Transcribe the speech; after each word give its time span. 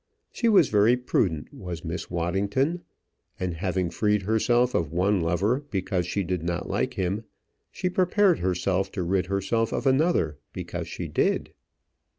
She 0.31 0.49
was 0.49 0.69
very 0.69 0.97
prudent, 0.97 1.53
was 1.53 1.85
Miss 1.85 2.09
Waddington; 2.09 2.81
and 3.39 3.53
having 3.53 3.91
freed 3.91 4.23
herself 4.23 4.73
of 4.73 4.91
one 4.91 5.21
lover 5.21 5.63
because 5.69 6.07
she 6.07 6.23
did 6.23 6.41
not 6.41 6.67
like 6.67 6.95
him, 6.95 7.23
she 7.71 7.87
prepared 7.87 8.37
to 8.39 9.03
rid 9.03 9.27
herself 9.27 9.71
of 9.71 9.85
another 9.85 10.39
because 10.53 10.87
she 10.87 11.07
did. 11.07 11.53